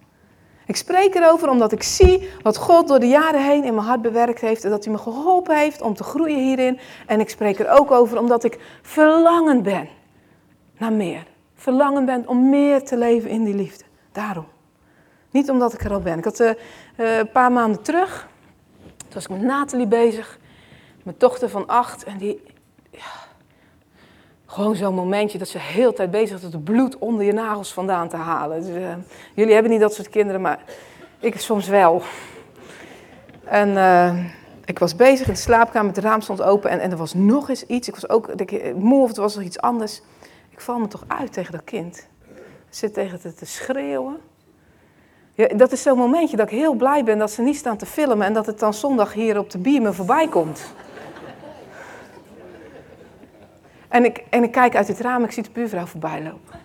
[0.65, 4.02] Ik spreek erover omdat ik zie wat God door de jaren heen in mijn hart
[4.02, 6.80] bewerkt heeft en dat hij me geholpen heeft om te groeien hierin.
[7.08, 9.88] En ik spreek er ook over omdat ik verlangend ben
[10.78, 11.26] naar meer.
[11.56, 13.84] Verlangend ben om meer te leven in die liefde.
[14.12, 14.45] Daarom.
[15.32, 16.17] Niet omdat ik er al ben.
[16.17, 18.28] Ik had eh, eh, een paar maanden terug,
[18.97, 20.39] toen was ik met Nathalie bezig,
[21.04, 22.41] mijn dochter van acht, en die,
[24.54, 28.10] gewoon zo'n momentje dat ze heel tijd bezig is het bloed onder je nagels vandaan
[28.10, 28.62] te halen.
[28.62, 28.96] Dus, eh,
[29.34, 30.60] jullie hebben niet dat soort kinderen, maar
[31.20, 32.02] ik soms wel.
[33.44, 34.26] En eh,
[34.66, 37.50] ik was bezig in de slaapkamer, het raam stond open en, en er was nog
[37.50, 37.88] eens iets.
[37.88, 40.02] Ik was ook ik, eh, moe er was nog iets anders.
[40.50, 42.08] Ik val me toch uit tegen dat kind.
[42.70, 44.18] Ik zit tegen het te schreeuwen.
[45.34, 47.86] Ja, dat is zo'n momentje dat ik heel blij ben dat ze niet staan te
[47.86, 50.74] filmen en dat het dan zondag hier op de beamer voorbij komt.
[53.93, 56.60] En ik, en ik kijk uit het raam ik zie de buurvrouw voorbij lopen.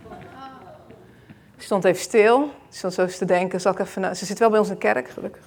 [1.56, 2.50] Ze stond even stil.
[2.68, 4.74] Ze stond zo eens te denken, zal ik even Ze zit wel bij ons in
[4.74, 5.42] de kerk, gelukkig.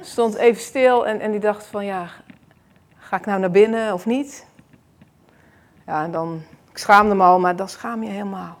[0.00, 2.10] Ze stond even stil en, en die dacht van, ja,
[2.96, 4.46] ga ik nou naar binnen of niet?
[5.86, 8.58] Ja, en dan, ik schaamde me al, maar dan schaam je helemaal.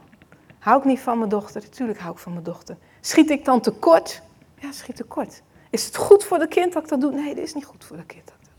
[0.58, 1.70] Hou ik niet van mijn dochter?
[1.70, 2.76] Tuurlijk hou ik van mijn dochter.
[3.00, 4.22] Schiet ik dan tekort?
[4.58, 5.42] Ja, schiet tekort.
[5.70, 7.12] Is het goed voor de kind dat ik dat doe?
[7.12, 8.24] Nee, dit is niet goed voor de kind.
[8.24, 8.52] dat ik dat doe.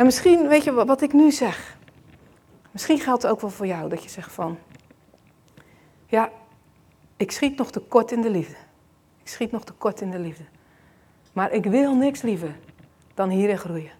[0.00, 1.76] En misschien, weet je wat, ik nu zeg.
[2.70, 4.58] Misschien geldt het ook wel voor jou, dat je zegt van...
[6.06, 6.30] Ja,
[7.16, 8.54] ik schiet nog tekort in de liefde.
[9.22, 10.42] Ik schiet nog tekort in de liefde.
[11.32, 12.56] Maar ik wil niks liever
[13.14, 13.90] dan hierin groeien.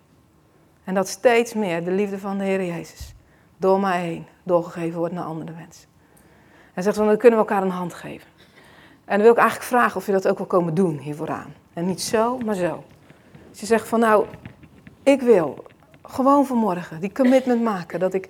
[0.84, 3.14] En dat steeds meer de liefde van de Heer Jezus
[3.56, 5.88] door mij heen doorgegeven wordt naar andere mensen.
[6.74, 8.28] En zegt van, dan kunnen we elkaar een hand geven.
[9.04, 11.54] En dan wil ik eigenlijk vragen of je dat ook wil komen doen hier vooraan.
[11.72, 12.84] En niet zo, maar zo.
[13.50, 14.26] Als je zegt van, nou,
[15.02, 15.68] ik wil
[16.10, 18.28] gewoon vanmorgen die commitment maken dat ik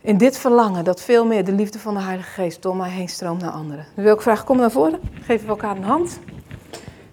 [0.00, 3.08] in dit verlangen dat veel meer de liefde van de Heilige Geest door mij heen
[3.08, 3.86] stroomt naar anderen.
[3.94, 6.18] Dan wil ik vragen, kom naar voren, geven we elkaar een hand.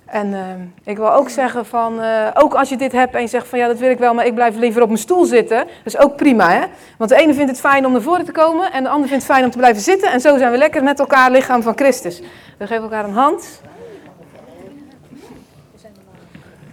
[0.05, 0.41] En eh,
[0.83, 3.59] ik wil ook zeggen van, eh, ook als je dit hebt en je zegt van
[3.59, 5.57] ja, dat wil ik wel, maar ik blijf liever op mijn stoel zitten.
[5.57, 6.65] Dat is ook prima, hè?
[6.97, 9.23] Want de ene vindt het fijn om naar voren te komen en de ander vindt
[9.23, 10.11] het fijn om te blijven zitten.
[10.11, 12.21] En zo zijn we lekker met elkaar lichaam van Christus.
[12.57, 13.61] We geven elkaar een hand.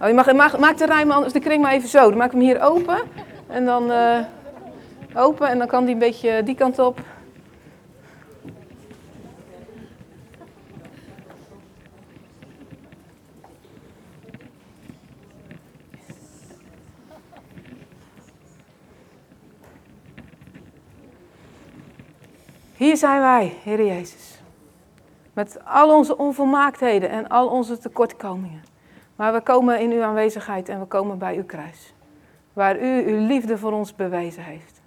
[0.01, 2.09] Oh, mag, maak de rijm anders, de kring maar even zo.
[2.09, 2.97] Dan maak ik hem hier open.
[3.47, 4.19] En dan eh,
[5.15, 6.99] open en dan kan die een beetje die kant op.
[22.75, 24.39] Hier zijn wij, Heer Jezus.
[25.33, 28.76] Met al onze onvolmaaktheden en al onze tekortkomingen.
[29.17, 31.93] Maar we komen in uw aanwezigheid en we komen bij uw kruis.
[32.53, 34.81] Waar u uw liefde voor ons bewezen heeft.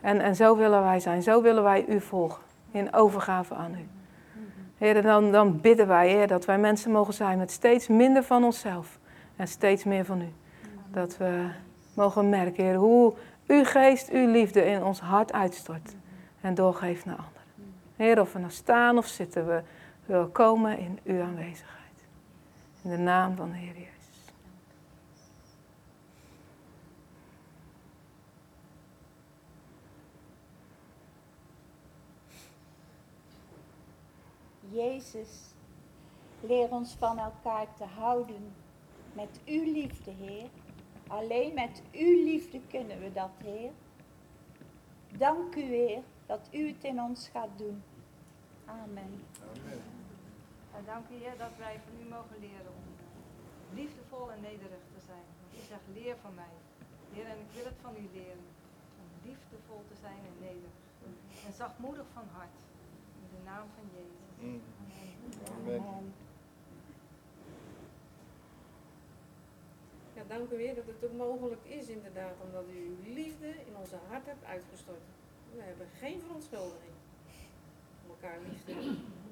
[0.00, 2.42] En, en zo willen wij zijn, zo willen wij u volgen.
[2.70, 3.88] In overgave aan u.
[4.78, 8.44] Heer, dan, dan bidden wij, Heer, dat wij mensen mogen zijn met steeds minder van
[8.44, 8.98] onszelf.
[9.36, 10.32] En steeds meer van u.
[10.90, 11.48] Dat we
[11.94, 13.12] mogen merken, Heer, hoe
[13.46, 15.94] uw geest, uw liefde in ons hart uitstort.
[16.40, 17.42] En doorgeeft naar anderen.
[17.96, 19.62] Heer, of we nou staan of zitten, we
[20.06, 21.77] willen komen in uw aanwezigheid.
[22.82, 23.96] In de naam van de Heer Jezus.
[34.70, 35.54] Jezus,
[36.40, 38.54] leer ons van elkaar te houden
[39.12, 40.48] met uw liefde, Heer.
[41.06, 43.70] Alleen met uw liefde kunnen we dat, Heer.
[45.18, 47.82] Dank u, Heer, dat u het in ons gaat doen.
[48.64, 49.24] Amen.
[49.66, 49.67] En
[50.92, 52.86] dank u Heer dat wij van u mogen leren om
[53.78, 55.26] liefdevol en nederig te zijn.
[55.40, 56.54] Want u zegt leer van mij.
[57.12, 58.46] Heer, en ik wil het van u leren.
[59.02, 60.76] Om liefdevol te zijn en nederig.
[61.46, 62.58] En zachtmoedig van hart.
[63.22, 64.26] In de naam van Jezus.
[65.56, 65.80] Amen.
[65.80, 66.14] Amen.
[70.16, 73.76] Ja, dank u weer dat het ook mogelijk is inderdaad, omdat u uw liefde in
[73.76, 75.04] onze hart hebt uitgestort.
[75.54, 76.96] We hebben geen verontschuldiging
[78.04, 79.27] om elkaar lief te hebben.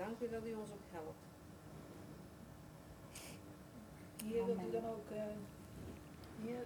[0.00, 1.24] Dank u dat u ons ook helpt.
[4.24, 5.22] Heer, dat u dan ook, eh
[6.42, 6.64] Heer,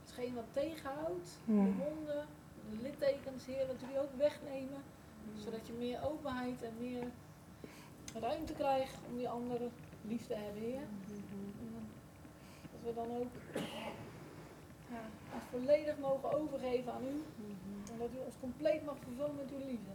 [0.00, 2.26] hetgeen wat tegenhoudt, de wonden,
[2.70, 4.82] de littekens, Heer, dat u die ook wegnemen.
[5.44, 7.04] Zodat je meer openheid en meer
[8.20, 10.86] ruimte krijgt om die anderen lief te hebben, Heer.
[12.72, 13.32] Dat we dan ook
[14.90, 15.02] ja,
[15.50, 17.22] volledig mogen overgeven aan u.
[17.92, 19.92] En dat u ons compleet mag vervullen met uw liefde.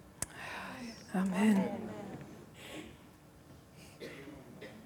[1.13, 1.55] Amen.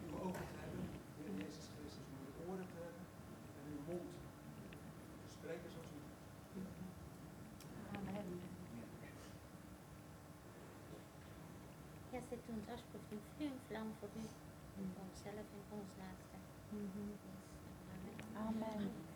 [0.07, 0.85] uw ogen te hebben,
[1.17, 3.05] Heer Jezus Christus, om uw oren te hebben
[3.59, 4.09] en uw mond
[5.23, 5.99] te spreken zoals u.
[7.97, 8.25] Amen.
[12.11, 14.25] Ja, zet ons alsjeblieft in vuur en vlam voor u,
[14.73, 16.37] voor onszelf en voor ons laatste.
[18.47, 19.12] Amen.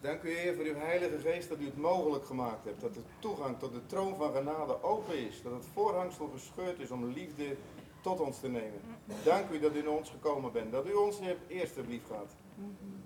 [0.00, 2.80] Dank u Heer voor uw Heilige Geest dat u het mogelijk gemaakt hebt.
[2.80, 5.42] Dat de toegang tot de troon van genade open is.
[5.42, 7.56] Dat het voorhangsel gescheurd is om liefde
[8.00, 8.80] tot ons te nemen.
[9.24, 10.72] Dank u dat u naar ons gekomen bent.
[10.72, 12.36] Dat u ons hebt eerst lief gehad.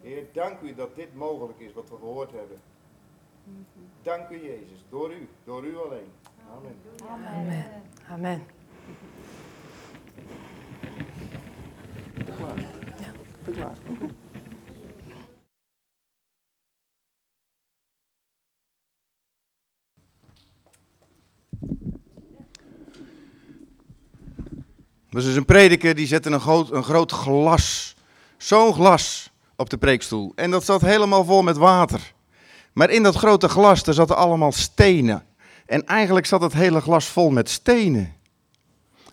[0.01, 2.61] Heer, dank u dat dit mogelijk is wat we gehoord hebben.
[4.03, 4.85] Dank u Jezus.
[4.89, 5.29] Door u.
[5.45, 6.11] Door u alleen.
[6.51, 6.77] Amen.
[7.09, 7.83] Amen.
[8.09, 8.43] Amen.
[25.21, 27.95] Dus een prediker die zette een groot, een groot glas,
[28.37, 30.33] zo'n glas op de preekstoel.
[30.35, 32.13] En dat zat helemaal vol met water.
[32.73, 35.25] Maar in dat grote glas, daar zaten allemaal stenen.
[35.67, 38.15] En eigenlijk zat het hele glas vol met stenen.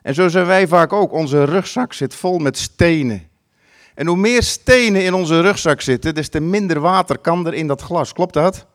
[0.01, 1.11] En zo zijn wij vaak ook.
[1.11, 3.27] Onze rugzak zit vol met stenen.
[3.95, 7.67] En hoe meer stenen in onze rugzak zitten, des te minder water kan er in
[7.67, 8.13] dat glas.
[8.13, 8.65] Klopt dat?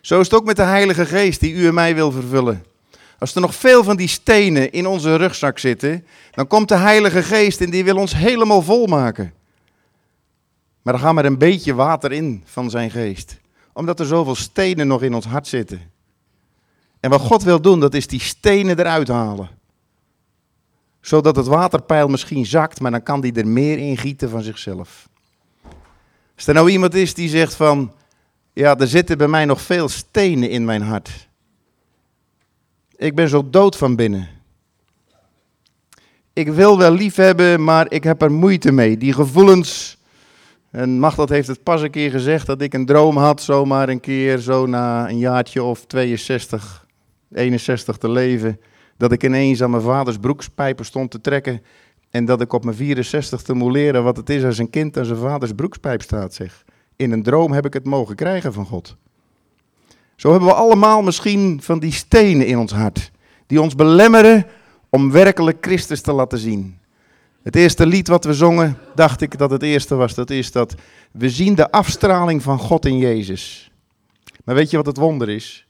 [0.00, 2.64] Zo is het ook met de Heilige Geest die u en mij wil vervullen.
[3.18, 7.22] Als er nog veel van die stenen in onze rugzak zitten, dan komt de Heilige
[7.22, 9.32] Geest en die wil ons helemaal vol maken.
[10.82, 13.40] Maar dan gaan we er een beetje water in van zijn geest.
[13.72, 15.80] Omdat er zoveel stenen nog in ons hart zitten.
[17.00, 19.48] En wat God wil doen, dat is die stenen eruit halen.
[21.00, 25.08] Zodat het waterpeil misschien zakt, maar dan kan die er meer in gieten van zichzelf.
[26.36, 27.92] Als er nou iemand is die zegt van,
[28.52, 31.28] ja, er zitten bij mij nog veel stenen in mijn hart.
[32.96, 34.28] Ik ben zo dood van binnen.
[36.32, 38.96] Ik wil wel lief hebben, maar ik heb er moeite mee.
[38.96, 39.98] Die gevoelens.
[40.70, 44.00] En Magdat heeft het pas een keer gezegd dat ik een droom had, zomaar een
[44.00, 46.86] keer, zo na een jaartje of 62,
[47.32, 48.60] 61 te leven.
[48.96, 51.62] Dat ik ineens aan mijn vaders broekspijpen stond te trekken.
[52.10, 54.98] En dat ik op mijn 64 te moet leren wat het is als een kind
[54.98, 56.64] aan zijn vaders broekspijp staat, zeg.
[56.96, 58.96] In een droom heb ik het mogen krijgen van God.
[60.16, 63.10] Zo hebben we allemaal misschien van die stenen in ons hart,
[63.46, 64.46] die ons belemmeren
[64.90, 66.78] om werkelijk Christus te laten zien.
[67.42, 70.74] Het eerste lied wat we zongen, dacht ik dat het eerste was, dat is dat
[71.12, 73.70] we zien de afstraling van God in Jezus.
[74.44, 75.66] Maar weet je wat het wonder is?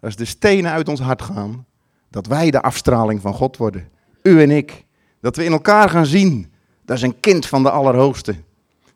[0.00, 1.66] Als de stenen uit ons hart gaan,
[2.10, 3.88] dat wij de afstraling van God worden.
[4.22, 4.84] U en ik.
[5.20, 6.52] Dat we in elkaar gaan zien,
[6.84, 8.34] dat is een kind van de Allerhoogste.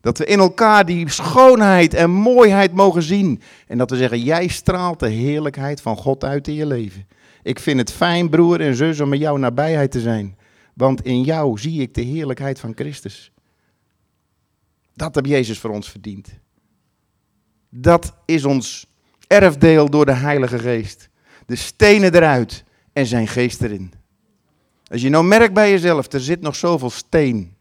[0.04, 3.40] Dat we in elkaar die schoonheid en mooiheid mogen zien.
[3.66, 7.06] En dat we zeggen, jij straalt de heerlijkheid van God uit in je leven.
[7.42, 10.36] Ik vind het fijn, broer en zus, om in jouw nabijheid te zijn.
[10.74, 13.32] Want in jou zie ik de heerlijkheid van Christus.
[14.94, 16.28] Dat heb Jezus voor ons verdiend.
[17.70, 18.86] Dat is ons
[19.26, 21.08] erfdeel door de Heilige Geest.
[21.46, 23.92] De stenen eruit en zijn geest erin.
[24.86, 27.56] Als je nou merkt bij jezelf, er zit nog zoveel steen.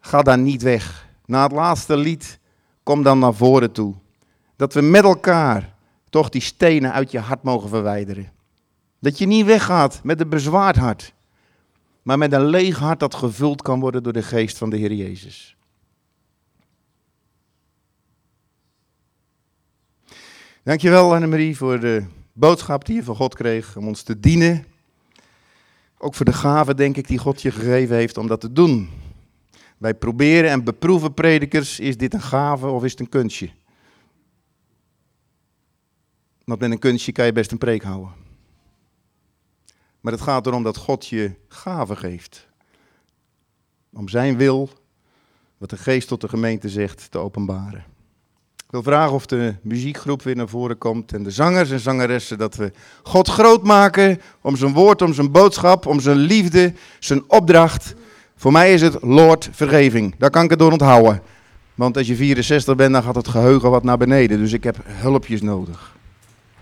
[0.00, 1.10] Ga dan niet weg.
[1.26, 2.38] Na het laatste lied,
[2.82, 3.94] kom dan naar voren toe.
[4.56, 5.74] Dat we met elkaar
[6.10, 8.32] toch die stenen uit je hart mogen verwijderen.
[8.98, 11.14] Dat je niet weggaat met een bezwaard hart,
[12.02, 14.92] maar met een leeg hart dat gevuld kan worden door de geest van de Heer
[14.92, 15.56] Jezus.
[20.62, 24.64] Dankjewel Annemarie voor de boodschap die je van God kreeg om ons te dienen.
[25.98, 28.90] Ook voor de gave, denk ik, die God je gegeven heeft om dat te doen.
[29.82, 33.50] Bij proberen en beproeven predikers, is dit een gave of is het een kunstje?
[36.44, 38.12] Want met een kunstje kan je best een preek houden.
[40.00, 42.48] Maar het gaat erom dat God je gave geeft.
[43.92, 44.70] Om zijn wil,
[45.58, 47.84] wat de geest tot de gemeente zegt, te openbaren.
[48.56, 52.38] Ik wil vragen of de muziekgroep weer naar voren komt en de zangers en zangeressen,
[52.38, 52.72] dat we
[53.02, 57.94] God groot maken om zijn woord, om zijn boodschap, om zijn liefde, zijn opdracht.
[58.42, 60.14] Voor mij is het Lord vergeving.
[60.18, 61.22] Daar kan ik het door onthouden.
[61.74, 64.38] Want als je 64 bent, dan gaat het geheugen wat naar beneden.
[64.38, 65.96] Dus ik heb hulpjes nodig.